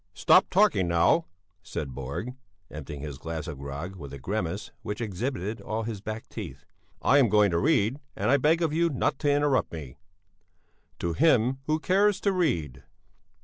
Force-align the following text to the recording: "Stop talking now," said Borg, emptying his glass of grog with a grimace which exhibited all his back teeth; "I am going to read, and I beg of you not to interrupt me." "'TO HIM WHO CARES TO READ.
"Stop 0.15 0.49
talking 0.49 0.87
now," 0.87 1.27
said 1.61 1.93
Borg, 1.93 2.33
emptying 2.71 3.01
his 3.01 3.19
glass 3.19 3.45
of 3.45 3.59
grog 3.59 3.95
with 3.95 4.11
a 4.13 4.17
grimace 4.17 4.71
which 4.81 4.99
exhibited 4.99 5.61
all 5.61 5.83
his 5.83 6.01
back 6.01 6.27
teeth; 6.27 6.65
"I 7.03 7.19
am 7.19 7.29
going 7.29 7.51
to 7.51 7.59
read, 7.59 7.99
and 8.15 8.31
I 8.31 8.37
beg 8.37 8.63
of 8.63 8.73
you 8.73 8.89
not 8.89 9.19
to 9.19 9.31
interrupt 9.31 9.71
me." 9.71 9.99
"'TO 10.97 11.13
HIM 11.13 11.59
WHO 11.67 11.79
CARES 11.81 12.19
TO 12.19 12.31
READ. 12.31 12.83